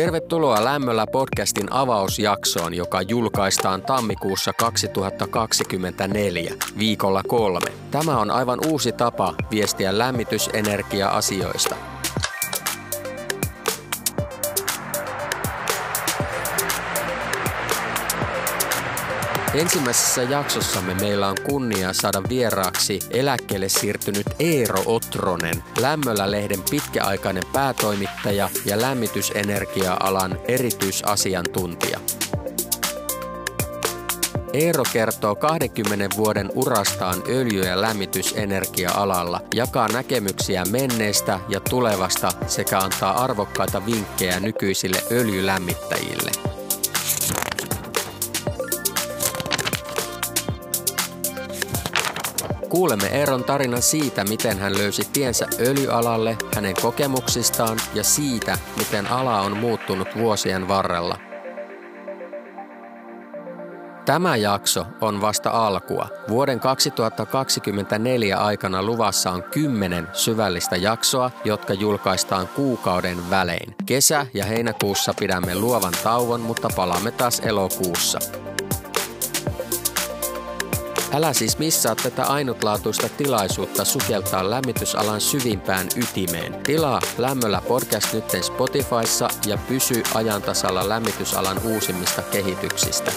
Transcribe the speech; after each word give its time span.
Tervetuloa 0.00 0.64
Lämmöllä 0.64 1.06
podcastin 1.12 1.72
avausjaksoon, 1.72 2.74
joka 2.74 3.02
julkaistaan 3.02 3.82
tammikuussa 3.82 4.52
2024, 4.52 6.52
viikolla 6.78 7.22
kolme. 7.28 7.72
Tämä 7.90 8.18
on 8.18 8.30
aivan 8.30 8.58
uusi 8.66 8.92
tapa 8.92 9.34
viestiä 9.50 9.98
lämmitysenergia-asioista. 9.98 11.76
Ensimmäisessä 19.54 20.22
jaksossamme 20.22 20.94
meillä 20.94 21.28
on 21.28 21.36
kunnia 21.50 21.92
saada 21.92 22.22
vieraaksi 22.28 22.98
eläkkeelle 23.10 23.68
siirtynyt 23.68 24.26
Eero 24.38 24.82
Otronen, 24.86 25.64
Lämmöllä-lehden 25.80 26.62
pitkäaikainen 26.70 27.42
päätoimittaja 27.52 28.50
ja 28.64 28.80
lämmitysenergia-alan 28.80 30.38
erityisasiantuntija. 30.48 32.00
Eero 34.52 34.84
kertoo 34.92 35.34
20 35.34 36.16
vuoden 36.16 36.50
urastaan 36.54 37.22
öljy- 37.28 37.66
ja 37.66 37.80
lämmitysenergia-alalla, 37.80 39.40
jakaa 39.54 39.88
näkemyksiä 39.88 40.64
menneestä 40.70 41.40
ja 41.48 41.60
tulevasta 41.60 42.32
sekä 42.46 42.78
antaa 42.78 43.24
arvokkaita 43.24 43.86
vinkkejä 43.86 44.40
nykyisille 44.40 44.98
öljylämmittäjille. 45.10 46.30
Kuulemme 52.70 53.08
Eeron 53.08 53.44
tarinan 53.44 53.82
siitä, 53.82 54.24
miten 54.24 54.58
hän 54.58 54.78
löysi 54.78 55.02
tiensä 55.12 55.46
öljyalalle, 55.60 56.36
hänen 56.54 56.74
kokemuksistaan 56.82 57.78
ja 57.94 58.04
siitä, 58.04 58.58
miten 58.76 59.06
ala 59.06 59.40
on 59.40 59.56
muuttunut 59.56 60.08
vuosien 60.16 60.68
varrella. 60.68 61.16
Tämä 64.06 64.36
jakso 64.36 64.86
on 65.00 65.20
vasta 65.20 65.50
alkua. 65.50 66.08
Vuoden 66.28 66.60
2024 66.60 68.36
aikana 68.36 68.82
luvassa 68.82 69.30
on 69.30 69.42
kymmenen 69.42 70.08
syvällistä 70.12 70.76
jaksoa, 70.76 71.30
jotka 71.44 71.74
julkaistaan 71.74 72.48
kuukauden 72.48 73.30
välein. 73.30 73.74
Kesä- 73.86 74.26
ja 74.34 74.44
heinäkuussa 74.44 75.14
pidämme 75.20 75.54
luovan 75.54 75.94
tauon, 76.04 76.40
mutta 76.40 76.68
palaamme 76.76 77.10
taas 77.10 77.40
elokuussa. 77.40 78.18
Älä 81.12 81.32
siis 81.32 81.58
missaa 81.58 81.94
tätä 81.94 82.24
ainutlaatuista 82.24 83.08
tilaisuutta 83.08 83.84
sukeltaa 83.84 84.50
lämmitysalan 84.50 85.20
syvimpään 85.20 85.88
ytimeen. 85.96 86.54
Tilaa 86.62 87.00
Lämmöllä 87.18 87.62
podcast 87.68 88.12
nytten 88.12 88.44
Spotifyssa 88.44 89.28
ja 89.46 89.58
pysy 89.68 90.02
ajantasalla 90.14 90.88
lämmitysalan 90.88 91.60
uusimmista 91.64 92.22
kehityksistä. 92.22 93.12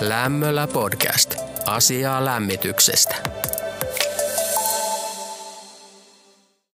Lämmöllä 0.00 0.66
podcast. 0.66 1.34
Asiaa 1.66 2.24
lämmityksestä. 2.24 3.16